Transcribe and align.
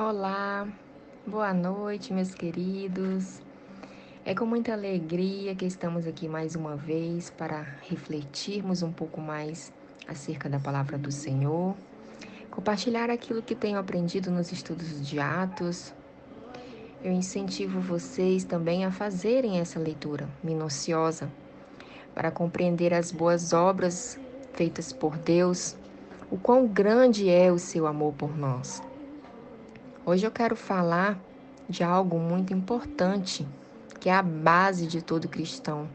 Olá, 0.00 0.68
boa 1.26 1.52
noite, 1.52 2.12
meus 2.12 2.32
queridos. 2.32 3.42
É 4.24 4.32
com 4.32 4.46
muita 4.46 4.72
alegria 4.72 5.56
que 5.56 5.64
estamos 5.64 6.06
aqui 6.06 6.28
mais 6.28 6.54
uma 6.54 6.76
vez 6.76 7.30
para 7.30 7.66
refletirmos 7.82 8.84
um 8.84 8.92
pouco 8.92 9.20
mais 9.20 9.72
acerca 10.06 10.48
da 10.48 10.60
palavra 10.60 10.96
do 10.96 11.10
Senhor, 11.10 11.74
compartilhar 12.48 13.10
aquilo 13.10 13.42
que 13.42 13.56
tenho 13.56 13.76
aprendido 13.76 14.30
nos 14.30 14.52
estudos 14.52 15.04
de 15.04 15.18
Atos. 15.18 15.92
Eu 17.02 17.10
incentivo 17.10 17.80
vocês 17.80 18.44
também 18.44 18.84
a 18.84 18.92
fazerem 18.92 19.58
essa 19.58 19.80
leitura 19.80 20.28
minuciosa 20.44 21.28
para 22.14 22.30
compreender 22.30 22.94
as 22.94 23.10
boas 23.10 23.52
obras 23.52 24.16
feitas 24.52 24.92
por 24.92 25.16
Deus, 25.16 25.76
o 26.30 26.38
quão 26.38 26.68
grande 26.68 27.28
é 27.28 27.50
o 27.50 27.58
seu 27.58 27.84
amor 27.84 28.14
por 28.14 28.38
nós. 28.38 28.80
Hoje 30.10 30.26
eu 30.26 30.30
quero 30.30 30.56
falar 30.56 31.20
de 31.68 31.84
algo 31.84 32.18
muito 32.18 32.54
importante, 32.54 33.46
que 34.00 34.08
é 34.08 34.14
a 34.14 34.22
base 34.22 34.86
de 34.86 35.02
todo 35.02 35.28
cristão, 35.28 35.86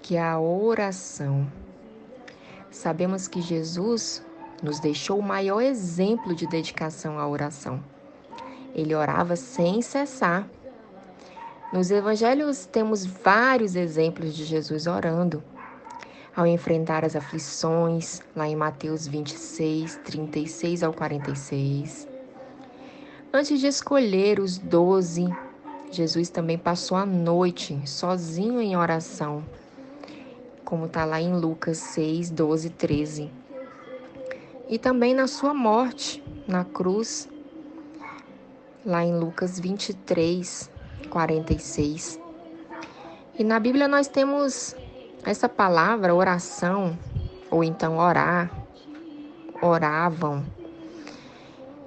que 0.00 0.14
é 0.14 0.22
a 0.22 0.38
oração. 0.38 1.50
Sabemos 2.70 3.26
que 3.26 3.42
Jesus 3.42 4.24
nos 4.62 4.78
deixou 4.78 5.18
o 5.18 5.22
maior 5.24 5.60
exemplo 5.60 6.36
de 6.36 6.46
dedicação 6.46 7.18
à 7.18 7.26
oração. 7.26 7.82
Ele 8.76 8.94
orava 8.94 9.34
sem 9.34 9.82
cessar. 9.82 10.48
Nos 11.72 11.90
evangelhos 11.90 12.64
temos 12.64 13.04
vários 13.04 13.74
exemplos 13.74 14.36
de 14.36 14.44
Jesus 14.44 14.86
orando. 14.86 15.42
Ao 16.36 16.46
enfrentar 16.46 17.04
as 17.04 17.16
aflições, 17.16 18.22
lá 18.36 18.46
em 18.46 18.54
Mateus 18.54 19.08
26, 19.08 19.96
36 20.04 20.84
ao 20.84 20.92
46 20.92 22.11
Antes 23.34 23.60
de 23.60 23.66
escolher 23.66 24.38
os 24.38 24.58
doze, 24.58 25.24
Jesus 25.90 26.28
também 26.28 26.58
passou 26.58 26.98
a 26.98 27.06
noite 27.06 27.80
sozinho 27.88 28.60
em 28.60 28.76
oração, 28.76 29.42
como 30.66 30.84
está 30.84 31.06
lá 31.06 31.18
em 31.18 31.34
Lucas 31.34 31.78
6, 31.78 32.28
12, 32.28 32.68
13. 32.68 33.30
E 34.68 34.78
também 34.78 35.14
na 35.14 35.26
sua 35.26 35.54
morte, 35.54 36.22
na 36.46 36.62
cruz, 36.62 37.26
lá 38.84 39.02
em 39.02 39.18
Lucas 39.18 39.58
23, 39.58 40.70
46. 41.08 42.20
E 43.38 43.42
na 43.42 43.58
Bíblia 43.58 43.88
nós 43.88 44.08
temos 44.08 44.76
essa 45.24 45.48
palavra, 45.48 46.14
oração, 46.14 46.98
ou 47.50 47.64
então 47.64 47.96
orar, 47.96 48.50
oravam 49.62 50.44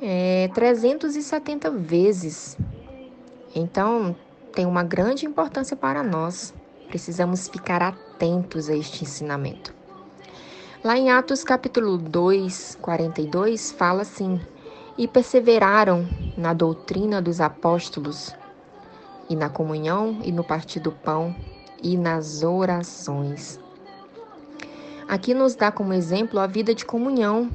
é, 0.00 0.48
370 0.54 1.70
vezes. 1.70 2.56
Então, 3.54 4.16
tem 4.52 4.66
uma 4.66 4.82
grande 4.82 5.26
importância 5.26 5.76
para 5.76 6.02
nós. 6.02 6.54
Precisamos 6.88 7.48
ficar 7.48 7.82
atentos 7.82 8.68
a 8.68 8.76
este 8.76 9.04
ensinamento. 9.04 9.74
Lá 10.82 10.96
em 10.96 11.10
Atos 11.10 11.44
capítulo 11.44 11.98
2, 11.98 12.78
42, 12.80 13.70
fala 13.72 14.02
assim: 14.02 14.40
E 14.96 15.06
perseveraram 15.06 16.08
na 16.36 16.54
doutrina 16.54 17.20
dos 17.20 17.40
apóstolos, 17.40 18.34
e 19.28 19.36
na 19.36 19.50
comunhão, 19.50 20.18
e 20.24 20.32
no 20.32 20.42
partir 20.42 20.80
do 20.80 20.90
pão, 20.90 21.36
e 21.82 21.96
nas 21.96 22.42
orações. 22.42 23.60
Aqui 25.06 25.34
nos 25.34 25.54
dá 25.54 25.70
como 25.70 25.92
exemplo 25.92 26.38
a 26.38 26.46
vida 26.46 26.74
de 26.74 26.84
comunhão 26.84 27.50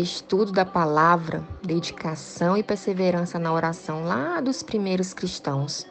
estudo 0.00 0.52
da 0.52 0.64
palavra, 0.64 1.42
dedicação 1.62 2.56
e 2.56 2.62
perseverança 2.62 3.38
na 3.38 3.52
oração 3.52 4.04
lá 4.04 4.40
dos 4.40 4.62
primeiros 4.62 5.12
cristãos. 5.12 5.86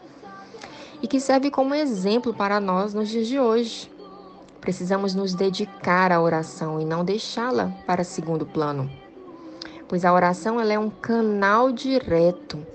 E 1.02 1.08
que 1.08 1.19
serve 1.19 1.52
como 1.52 1.75
exemplo 1.75 2.33
para 2.33 2.59
nós 2.59 2.94
nos 2.94 3.09
dias 3.09 3.28
de 3.28 3.39
hoje. 3.39 3.91
Precisamos 4.62 5.13
nos 5.13 5.34
dedicar 5.34 6.12
à 6.12 6.22
oração 6.22 6.81
e 6.81 6.85
não 6.85 7.06
deixá-la 7.06 7.72
para 7.85 8.03
segundo 8.03 8.45
plano. 8.45 8.90
Pois 9.88 10.03
a 10.03 10.12
oração 10.12 10.59
ela 10.59 10.74
é 10.74 10.79
um 10.79 10.89
canal 10.89 11.72
direto, 11.72 12.66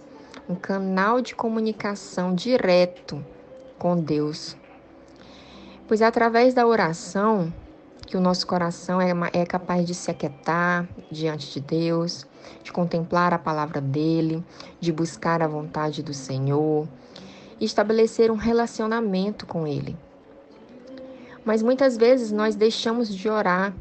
um 0.48 0.54
canal 0.54 1.20
de 1.20 1.34
comunicação 1.34 2.34
direto 2.34 3.24
com 3.78 3.96
Deus. 3.96 4.56
Pois 5.86 6.00
através 6.00 6.54
da 6.54 6.66
oração 6.66 7.52
que 8.12 8.16
o 8.18 8.20
nosso 8.20 8.46
coração 8.46 9.00
é, 9.00 9.10
é 9.32 9.46
capaz 9.46 9.86
de 9.86 9.94
se 9.94 10.10
aquietar 10.10 10.86
diante 11.10 11.50
de 11.50 11.60
Deus, 11.60 12.26
de 12.62 12.70
contemplar 12.70 13.32
a 13.32 13.38
palavra 13.38 13.80
dele, 13.80 14.44
de 14.78 14.92
buscar 14.92 15.40
a 15.40 15.48
vontade 15.48 16.02
do 16.02 16.12
Senhor 16.12 16.86
e 17.58 17.64
estabelecer 17.64 18.30
um 18.30 18.36
relacionamento 18.36 19.46
com 19.46 19.66
ele. 19.66 19.96
Mas 21.42 21.62
muitas 21.62 21.96
vezes 21.96 22.30
nós 22.30 22.54
deixamos 22.54 23.08
de 23.08 23.30
orar, 23.30 23.72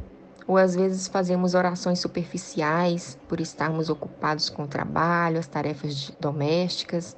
ou 0.47 0.55
às 0.55 0.77
vezes 0.77 1.09
fazemos 1.09 1.53
orações 1.53 1.99
superficiais 1.99 3.19
por 3.27 3.41
estarmos 3.41 3.89
ocupados 3.89 4.49
com 4.49 4.63
o 4.63 4.67
trabalho, 4.67 5.39
as 5.39 5.47
tarefas 5.47 6.09
domésticas. 6.21 7.17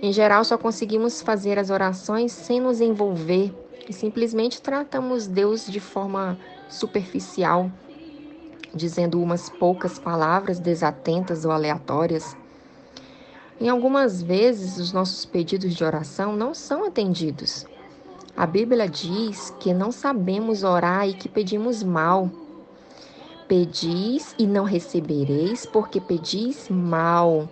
Em 0.00 0.14
geral, 0.14 0.42
só 0.46 0.56
conseguimos 0.56 1.20
fazer 1.20 1.58
as 1.58 1.68
orações 1.68 2.32
sem 2.32 2.58
nos 2.58 2.80
envolver 2.80 3.52
e 3.88 3.92
simplesmente 3.92 4.60
tratamos 4.60 5.26
Deus 5.26 5.66
de 5.66 5.80
forma 5.80 6.38
superficial, 6.68 7.70
dizendo 8.74 9.20
umas 9.20 9.50
poucas 9.50 9.98
palavras 9.98 10.58
desatentas 10.58 11.44
ou 11.44 11.50
aleatórias. 11.50 12.36
Em 13.60 13.68
algumas 13.68 14.22
vezes, 14.22 14.78
os 14.78 14.92
nossos 14.92 15.24
pedidos 15.24 15.74
de 15.74 15.84
oração 15.84 16.34
não 16.34 16.54
são 16.54 16.84
atendidos. 16.84 17.66
A 18.36 18.46
Bíblia 18.46 18.88
diz 18.88 19.54
que 19.60 19.74
não 19.74 19.92
sabemos 19.92 20.64
orar 20.64 21.08
e 21.08 21.14
que 21.14 21.28
pedimos 21.28 21.82
mal. 21.82 22.30
Pedis 23.46 24.34
e 24.38 24.46
não 24.46 24.64
recebereis, 24.64 25.66
porque 25.66 26.00
pedis 26.00 26.68
mal, 26.70 27.48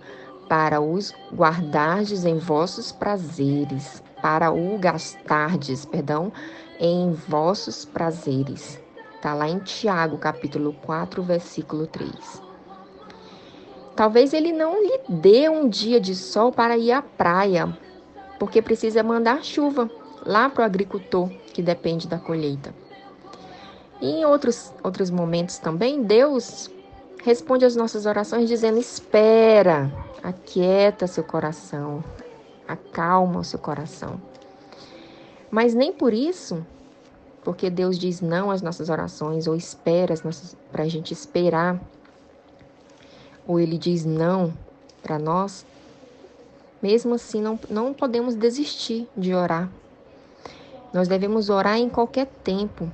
para 0.51 0.81
os 0.81 1.13
guardardes 1.33 2.25
em 2.25 2.37
vossos 2.37 2.91
prazeres 2.91 4.03
para 4.21 4.51
o 4.51 4.77
gastardes, 4.77 5.85
perdão, 5.85 6.29
em 6.77 7.13
vossos 7.13 7.85
prazeres. 7.85 8.77
Está 9.15 9.33
lá 9.33 9.47
em 9.47 9.59
Tiago, 9.59 10.17
capítulo 10.17 10.73
4, 10.85 11.23
versículo 11.23 11.87
3. 11.87 12.43
Talvez 13.95 14.33
ele 14.33 14.51
não 14.51 14.73
lhe 14.83 14.99
dê 15.07 15.47
um 15.47 15.69
dia 15.69 16.01
de 16.01 16.13
sol 16.13 16.51
para 16.51 16.77
ir 16.77 16.91
à 16.91 17.01
praia, 17.01 17.73
porque 18.37 18.61
precisa 18.61 19.01
mandar 19.01 19.45
chuva 19.45 19.89
lá 20.25 20.49
para 20.49 20.63
o 20.63 20.65
agricultor 20.65 21.29
que 21.53 21.61
depende 21.61 22.09
da 22.09 22.17
colheita. 22.17 22.75
E 24.01 24.05
em 24.05 24.25
outros, 24.25 24.73
outros 24.83 25.09
momentos 25.09 25.59
também, 25.59 26.03
Deus 26.03 26.69
responde 27.23 27.63
às 27.63 27.77
nossas 27.77 28.05
orações 28.05 28.49
dizendo: 28.49 28.79
Espera, 28.79 29.89
aquieta 30.23 31.07
seu 31.07 31.23
coração, 31.23 32.03
acalma 32.67 33.39
o 33.39 33.43
seu 33.43 33.59
coração. 33.59 34.21
Mas 35.49 35.73
nem 35.73 35.91
por 35.91 36.13
isso, 36.13 36.65
porque 37.43 37.69
Deus 37.69 37.97
diz 37.97 38.21
não 38.21 38.51
às 38.51 38.61
nossas 38.61 38.89
orações, 38.89 39.47
ou 39.47 39.55
espera 39.55 40.13
para 40.71 40.83
a 40.83 40.87
gente 40.87 41.13
esperar, 41.13 41.79
ou 43.47 43.59
Ele 43.59 43.77
diz 43.77 44.05
não 44.05 44.53
para 45.01 45.17
nós, 45.17 45.65
mesmo 46.81 47.15
assim 47.15 47.41
não, 47.41 47.59
não 47.69 47.93
podemos 47.93 48.35
desistir 48.35 49.07
de 49.17 49.33
orar. 49.33 49.69
Nós 50.93 51.07
devemos 51.07 51.49
orar 51.49 51.77
em 51.77 51.89
qualquer 51.89 52.27
tempo, 52.43 52.91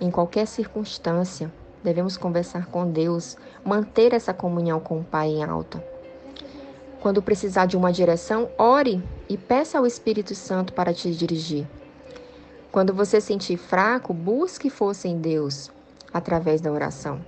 em 0.00 0.10
qualquer 0.10 0.46
circunstância. 0.46 1.52
Devemos 1.82 2.16
conversar 2.16 2.66
com 2.66 2.88
Deus, 2.88 3.36
manter 3.64 4.12
essa 4.12 4.32
comunhão 4.32 4.78
com 4.78 5.00
o 5.00 5.04
Pai 5.04 5.28
em 5.28 5.42
alta. 5.42 5.91
Quando 7.02 7.20
precisar 7.20 7.66
de 7.66 7.76
uma 7.76 7.92
direção, 7.92 8.48
ore 8.56 9.02
e 9.28 9.36
peça 9.36 9.76
ao 9.76 9.84
Espírito 9.84 10.36
Santo 10.36 10.72
para 10.72 10.94
te 10.94 11.10
dirigir. 11.10 11.66
Quando 12.70 12.94
você 12.94 13.20
sentir 13.20 13.56
fraco, 13.56 14.14
busque 14.14 14.70
força 14.70 15.08
em 15.08 15.18
Deus 15.18 15.68
através 16.14 16.60
da 16.60 16.70
oração. 16.70 17.20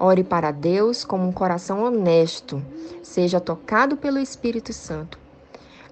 Ore 0.00 0.24
para 0.24 0.50
Deus 0.50 1.04
com 1.04 1.18
um 1.18 1.30
coração 1.30 1.84
honesto, 1.84 2.64
seja 3.02 3.38
tocado 3.38 3.98
pelo 3.98 4.18
Espírito 4.18 4.72
Santo. 4.72 5.18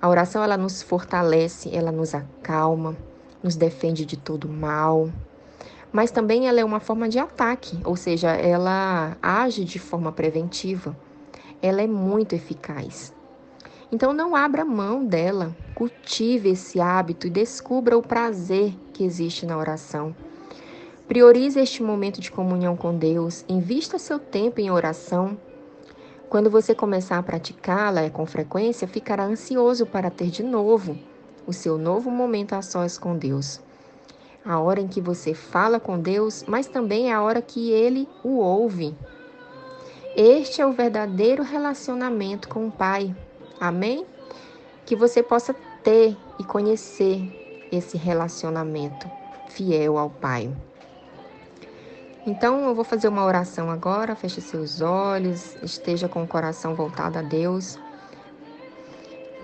A 0.00 0.08
oração 0.08 0.42
ela 0.42 0.56
nos 0.56 0.80
fortalece, 0.80 1.68
ela 1.76 1.92
nos 1.92 2.14
acalma, 2.14 2.96
nos 3.42 3.54
defende 3.54 4.06
de 4.06 4.16
todo 4.16 4.48
mal. 4.48 5.10
Mas 5.92 6.10
também 6.10 6.48
ela 6.48 6.58
é 6.58 6.64
uma 6.64 6.80
forma 6.80 7.06
de 7.06 7.18
ataque, 7.18 7.78
ou 7.84 7.96
seja, 7.96 8.30
ela 8.30 9.14
age 9.20 9.62
de 9.62 9.78
forma 9.78 10.10
preventiva 10.10 10.96
ela 11.62 11.82
é 11.82 11.86
muito 11.86 12.34
eficaz. 12.34 13.12
Então 13.92 14.12
não 14.12 14.36
abra 14.36 14.64
mão 14.64 15.04
dela, 15.04 15.54
cultive 15.74 16.50
esse 16.50 16.80
hábito 16.80 17.26
e 17.26 17.30
descubra 17.30 17.98
o 17.98 18.02
prazer 18.02 18.72
que 18.92 19.04
existe 19.04 19.44
na 19.44 19.58
oração. 19.58 20.14
Priorize 21.08 21.58
este 21.58 21.82
momento 21.82 22.20
de 22.20 22.30
comunhão 22.30 22.76
com 22.76 22.96
Deus, 22.96 23.44
invista 23.48 23.98
seu 23.98 24.18
tempo 24.18 24.60
em 24.60 24.70
oração. 24.70 25.36
Quando 26.28 26.48
você 26.48 26.72
começar 26.72 27.18
a 27.18 27.22
praticá-la 27.22 28.08
com 28.10 28.24
frequência, 28.24 28.86
ficará 28.86 29.24
ansioso 29.24 29.84
para 29.84 30.08
ter 30.08 30.28
de 30.28 30.44
novo 30.44 30.96
o 31.46 31.52
seu 31.52 31.76
novo 31.76 32.10
momento 32.10 32.54
a 32.54 32.62
sós 32.62 32.96
com 32.96 33.16
Deus. 33.16 33.60
A 34.44 34.60
hora 34.60 34.80
em 34.80 34.86
que 34.86 35.00
você 35.00 35.34
fala 35.34 35.80
com 35.80 35.98
Deus, 35.98 36.44
mas 36.46 36.68
também 36.68 37.10
é 37.10 37.12
a 37.12 37.22
hora 37.22 37.42
que 37.42 37.72
ele 37.72 38.08
o 38.22 38.36
ouve. 38.36 38.94
Este 40.16 40.60
é 40.60 40.66
o 40.66 40.72
verdadeiro 40.72 41.42
relacionamento 41.42 42.48
com 42.48 42.66
o 42.66 42.70
Pai. 42.70 43.14
Amém? 43.60 44.04
Que 44.84 44.96
você 44.96 45.22
possa 45.22 45.54
ter 45.84 46.16
e 46.38 46.44
conhecer 46.44 47.68
esse 47.70 47.96
relacionamento 47.96 49.08
fiel 49.48 49.98
ao 49.98 50.10
Pai. 50.10 50.52
Então 52.26 52.60
eu 52.66 52.74
vou 52.74 52.84
fazer 52.84 53.08
uma 53.08 53.24
oração 53.24 53.70
agora. 53.70 54.14
Feche 54.14 54.40
seus 54.40 54.80
olhos, 54.80 55.56
esteja 55.62 56.08
com 56.08 56.22
o 56.22 56.28
coração 56.28 56.74
voltado 56.74 57.18
a 57.18 57.22
Deus. 57.22 57.78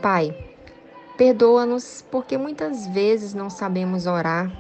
Pai, 0.03 0.37
perdoa-nos 1.17 2.05
porque 2.11 2.37
muitas 2.37 2.87
vezes 2.89 3.33
não 3.33 3.49
sabemos 3.49 4.07
orar. 4.07 4.53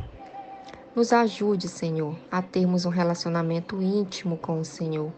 Nos 0.94 1.12
ajude, 1.12 1.68
Senhor, 1.68 2.16
a 2.30 2.40
termos 2.40 2.86
um 2.86 2.90
relacionamento 2.90 3.82
íntimo 3.82 4.38
com 4.38 4.60
o 4.60 4.64
Senhor, 4.64 5.12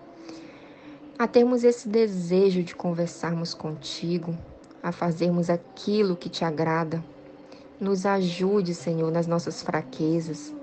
a 1.19 1.27
termos 1.27 1.65
esse 1.65 1.89
desejo 1.89 2.63
de 2.63 2.77
conversarmos 2.77 3.53
contigo, 3.53 4.39
a 4.81 4.93
fazermos 4.93 5.51
aquilo 5.51 6.15
que 6.15 6.29
te 6.29 6.45
agrada. 6.45 7.03
Nos 7.81 8.07
ajude, 8.07 8.73
Senhor, 8.73 9.11
nas 9.11 9.27
nossas 9.27 9.61
fraquezas. 9.61 10.55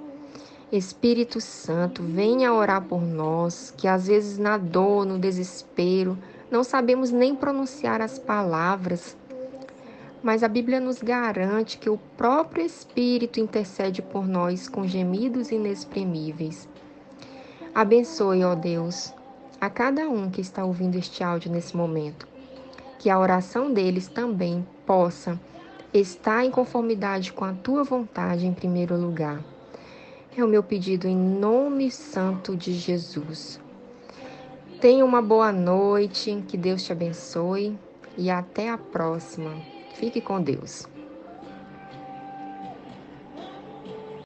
Espírito 0.72 1.42
Santo, 1.42 2.02
venha 2.02 2.54
orar 2.54 2.82
por 2.84 3.02
nós, 3.02 3.74
que 3.76 3.88
às 3.88 4.08
vezes 4.08 4.38
na 4.38 4.58
dor, 4.58 5.06
no 5.06 5.20
desespero, 5.20 6.18
não 6.50 6.64
sabemos 6.64 7.12
nem 7.12 7.36
pronunciar 7.36 8.02
as 8.02 8.18
palavras, 8.18 9.16
mas 10.24 10.42
a 10.42 10.48
Bíblia 10.48 10.80
nos 10.80 11.02
garante 11.02 11.78
que 11.78 11.90
o 11.90 12.00
próprio 12.18 12.66
Espírito 12.66 13.40
intercede 13.40 14.02
por 14.02 14.26
nós 14.26 14.70
com 14.70 14.88
gemidos 14.88 15.52
inexprimíveis. 15.52 16.68
Abençoe, 17.76 18.44
ó 18.44 18.56
Deus, 18.56 19.14
a 19.60 19.70
cada 19.70 20.10
um 20.10 20.30
que 20.30 20.42
está 20.42 20.64
ouvindo 20.64 20.98
este 20.98 21.24
áudio 21.24 21.52
nesse 21.52 21.76
momento, 21.76 22.28
que 23.00 23.10
a 23.10 23.20
oração 23.20 23.74
deles 23.74 24.08
também 24.08 24.66
possa 24.86 25.40
estar 25.94 26.44
em 26.44 26.52
conformidade 26.52 27.32
com 27.32 27.46
a 27.46 27.54
tua 27.54 27.84
vontade 27.84 28.46
em 28.46 28.54
primeiro 28.54 28.96
lugar. 28.96 29.42
É 30.38 30.44
o 30.44 30.48
meu 30.48 30.62
pedido 30.62 31.08
em 31.08 31.16
nome 31.16 31.90
santo 31.90 32.56
de 32.56 32.74
Jesus. 32.74 33.60
Tenha 34.82 35.06
uma 35.06 35.22
boa 35.22 35.52
noite, 35.52 36.44
que 36.48 36.58
Deus 36.58 36.84
te 36.84 36.92
abençoe 36.92 37.78
e 38.18 38.30
até 38.30 38.70
a 38.70 38.78
próxima. 38.78 39.52
Fique 39.94 40.20
com 40.20 40.42
Deus. 40.42 40.95